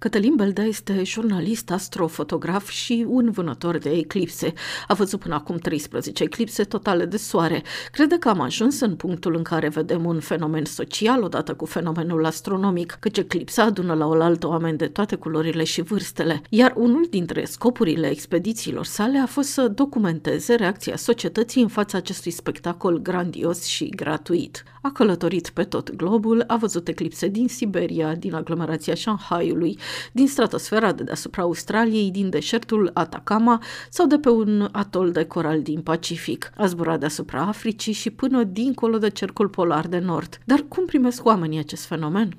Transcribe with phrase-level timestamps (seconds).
[0.00, 4.52] Cătălin Beldea este jurnalist, astrofotograf și un vânător de eclipse.
[4.88, 7.62] A văzut până acum 13 eclipse totale de soare.
[7.92, 12.24] Crede că am ajuns în punctul în care vedem un fenomen social odată cu fenomenul
[12.24, 16.42] astronomic, căci eclipsa adună la oaltă oameni de toate culorile și vârstele.
[16.48, 22.30] Iar unul dintre scopurile expedițiilor sale a fost să documenteze reacția societății în fața acestui
[22.30, 24.64] spectacol grandios și gratuit.
[24.82, 29.78] A călătorit pe tot globul, a văzut eclipse din Siberia, din aglomerația Shanghaiului,
[30.12, 35.62] din stratosfera de deasupra Australiei, din deșertul Atacama sau de pe un atol de coral
[35.62, 36.52] din Pacific.
[36.56, 40.38] A zburat deasupra Africii și până dincolo de cercul polar de nord.
[40.44, 42.36] Dar cum primesc oamenii acest fenomen?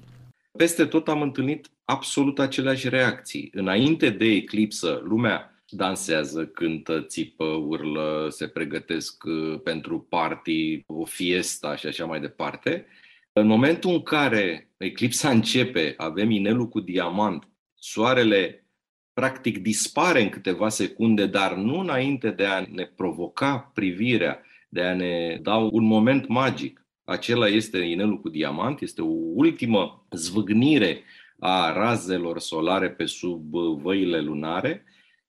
[0.57, 3.49] Peste tot am întâlnit absolut aceleași reacții.
[3.53, 11.75] Înainte de eclipsă, lumea dansează, cântă, țipă, urlă, se pregătesc uh, pentru party, o fiesta
[11.75, 12.85] și așa mai departe.
[13.33, 18.67] În momentul în care eclipsa începe, avem inelul cu diamant, soarele
[19.13, 24.95] practic dispare în câteva secunde, dar nu înainte de a ne provoca privirea, de a
[24.95, 26.85] ne da un moment magic.
[27.03, 31.03] Acela este inelul cu diamant, este o ultimă zvâgnire
[31.39, 34.83] a razelor solare pe sub văile lunare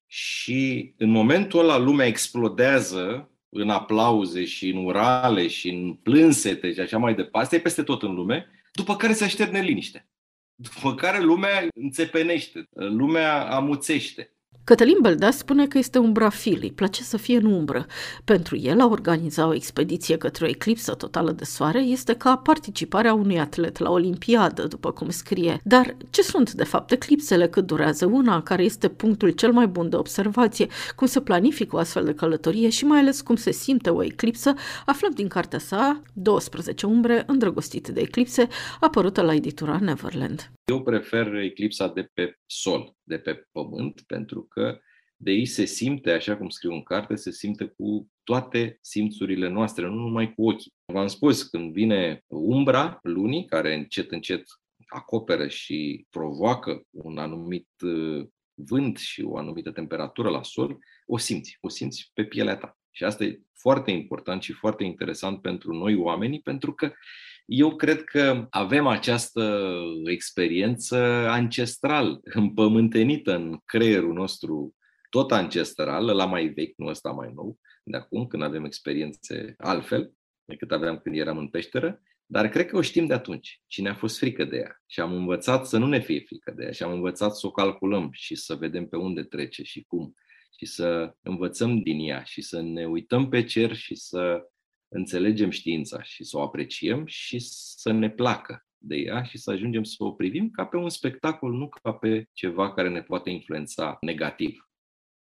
[0.07, 6.81] și în momentul ăla lumea explodează în aplauze și în urale și în plânsete și
[6.81, 10.09] așa mai departe, asta e peste tot în lume, după care se așterne liniște.
[10.55, 14.35] După care lumea înțepenește, lumea amuțește.
[14.71, 17.87] Cătălin Beldea spune că este un brafil, îi place să fie în umbră.
[18.25, 23.15] Pentru el, a organiza o expediție către o eclipsă totală de soare este ca participarea
[23.15, 25.61] unui atlet la Olimpiadă, după cum scrie.
[25.65, 29.89] Dar ce sunt, de fapt, eclipsele, cât durează una, care este punctul cel mai bun
[29.89, 33.91] de observație, cum se planifică o astfel de călătorie și mai ales cum se simte
[33.91, 34.55] o eclipsă,
[34.87, 38.49] aflăm din cartea sa 12 umbre îndrăgostite de eclipse,
[38.81, 40.51] apărută la editura Neverland.
[40.71, 44.81] Eu prefer eclipsa de pe sol, de pe pământ, pentru că
[45.17, 49.87] de ei se simte, așa cum scriu în carte, se simte cu toate simțurile noastre,
[49.87, 50.73] nu numai cu ochii.
[50.93, 54.43] V-am spus, când vine umbra lunii, care încet, încet
[54.89, 61.57] acoperă și provoacă un anumit uh, vânt și o anumită temperatură la sol, o simți,
[61.61, 62.79] o simți pe pielea ta.
[62.91, 66.93] Și asta e foarte important și foarte interesant pentru noi oamenii, pentru că
[67.53, 69.73] eu cred că avem această
[70.05, 70.97] experiență
[71.29, 74.75] ancestral, împământenită în creierul nostru,
[75.09, 80.13] tot ancestral, la mai vechi, nu ăsta mai nou, de acum, când avem experiențe altfel
[80.45, 83.95] decât aveam când eram în peșteră, dar cred că o știm de atunci și ne-a
[83.95, 84.83] fost frică de ea.
[84.87, 87.51] Și am învățat să nu ne fie frică de ea și am învățat să o
[87.51, 90.15] calculăm și să vedem pe unde trece și cum.
[90.59, 94.43] Și să învățăm din ea și să ne uităm pe cer și să
[94.93, 99.83] înțelegem știința și să o apreciem și să ne placă de ea și să ajungem
[99.83, 103.97] să o privim ca pe un spectacol, nu ca pe ceva care ne poate influența
[104.01, 104.70] negativ.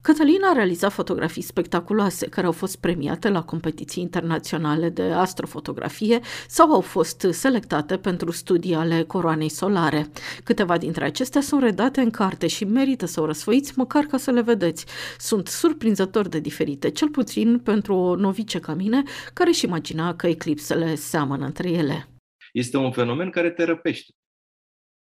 [0.04, 6.72] Cătălina a realizat fotografii spectaculoase care au fost premiate la competiții internaționale de astrofotografie sau
[6.72, 10.08] au fost selectate pentru studii ale coroanei solare.
[10.44, 14.32] Câteva dintre acestea sunt redate în carte și merită să o răsfoiți măcar ca să
[14.32, 14.86] le vedeți.
[15.18, 19.04] Sunt surprinzător de diferite, cel puțin pentru o novice ca mine,
[19.34, 22.08] care își imagina că eclipsele seamănă între ele.
[22.54, 24.14] Este un fenomen care te răpește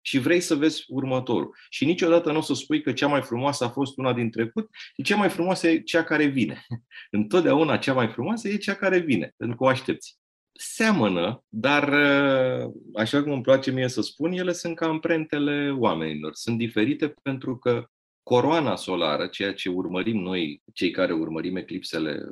[0.02, 1.56] și vrei să vezi următorul.
[1.68, 4.68] Și niciodată nu o să spui că cea mai frumoasă a fost una din trecut
[4.94, 6.66] și cea mai frumoasă e cea care vine.
[7.10, 10.20] Întotdeauna cea mai frumoasă e cea care vine, pentru că o aștepți.
[10.54, 11.94] Seamănă, dar
[12.94, 16.34] așa cum îmi place mie să spun, ele sunt ca amprentele oamenilor.
[16.34, 17.86] Sunt diferite pentru că
[18.22, 22.22] coroana solară, ceea ce urmărim noi, cei care urmărim eclipsele,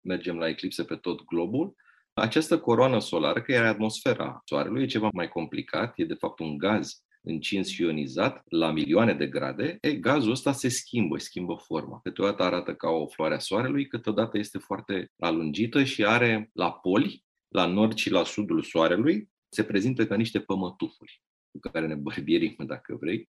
[0.00, 1.74] mergem la eclipse pe tot globul,
[2.12, 6.56] această coroană solară, care e atmosfera Soarelui, e ceva mai complicat, e de fapt un
[6.56, 12.00] gaz încins și ionizat la milioane de grade, e, gazul ăsta se schimbă, schimbă forma.
[12.00, 17.24] Câteodată arată ca o floare a soarelui, câteodată este foarte alungită și are la poli,
[17.48, 22.54] la nord și la sudul soarelui, se prezintă ca niște pămătufuri cu care ne bărbierim,
[22.66, 23.28] dacă vrei.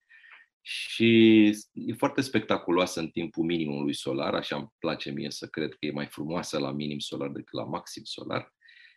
[0.64, 1.42] Și
[1.72, 5.90] e foarte spectaculoasă în timpul minimului solar, așa îmi place mie să cred că e
[5.90, 8.54] mai frumoasă la minim solar decât la maxim solar.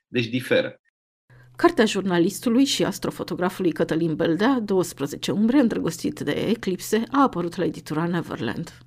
[0.08, 0.82] Deci diferă.
[1.56, 8.08] Cartea jurnalistului și astrofotografului Cătălin Beldea, 12 umbre îndrăgostit de eclipse, a apărut la editura
[8.08, 8.85] Neverland.